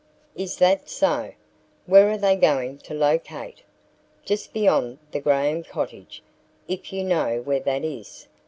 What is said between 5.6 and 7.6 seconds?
cottage, if you know where